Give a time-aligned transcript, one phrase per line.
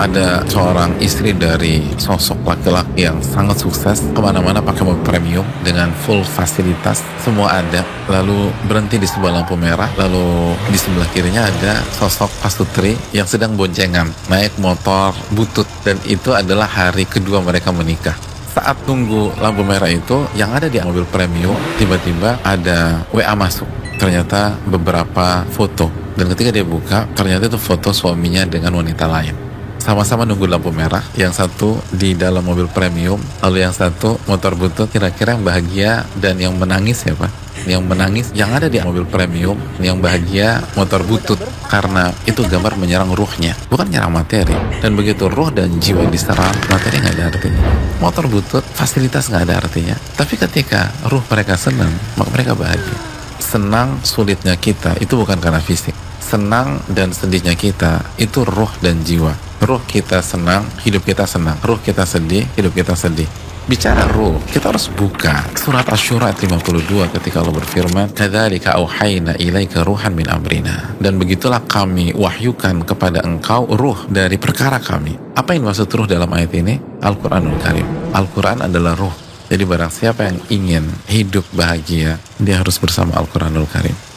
[0.00, 4.00] ada seorang istri dari sosok laki-laki yang sangat sukses.
[4.16, 7.04] Ke mana-mana pakai mobil premium dengan full fasilitas.
[7.20, 7.84] Semua ada.
[8.08, 9.92] Lalu berhenti di sebuah lampu merah.
[10.00, 14.08] Lalu di sebelah kirinya ada sosok pastutri yang sedang boncengan.
[14.32, 15.68] Naik motor butut.
[15.84, 18.16] Dan itu adalah hari kedua mereka menikah.
[18.50, 23.68] Saat tunggu lampu merah itu yang ada di mobil premium tiba-tiba ada WA masuk.
[24.00, 25.92] Ternyata beberapa foto.
[26.16, 29.49] Dan ketika dia buka ternyata itu foto suaminya dengan wanita lain
[29.80, 34.92] sama-sama nunggu lampu merah yang satu di dalam mobil premium lalu yang satu motor butut
[34.92, 37.32] kira-kira yang bahagia dan yang menangis ya Pak?
[37.64, 43.12] Yang menangis yang ada di mobil premium yang bahagia motor butut karena itu gambar menyerang
[43.16, 44.52] ruhnya bukan menyerang materi.
[44.84, 47.62] Dan begitu ruh dan jiwa diserang materi nggak ada artinya.
[48.00, 49.96] Motor butut fasilitas nggak ada artinya.
[50.16, 52.96] Tapi ketika ruh mereka senang maka mereka bahagia.
[53.40, 55.96] Senang sulitnya kita itu bukan karena fisik.
[56.20, 61.60] Senang dan sedihnya kita itu roh dan jiwa Ruh kita senang, hidup kita senang.
[61.60, 63.28] Ruh kita sedih, hidup kita sedih.
[63.68, 70.16] Bicara ruh, kita harus buka surat Asy-Syura 52 ketika Allah berfirman, "Kadzalika auhayna ilaika ruhan
[70.16, 75.14] min amrina." Dan begitulah kami wahyukan kepada engkau ruh dari perkara kami.
[75.36, 76.80] Apa yang maksud ruh dalam ayat ini?
[77.04, 77.86] Al-Qur'anul Karim.
[78.16, 79.14] Al-Qur'an adalah ruh.
[79.50, 84.09] Jadi barang siapa yang ingin hidup bahagia, dia harus bersama Al-Quranul Karim.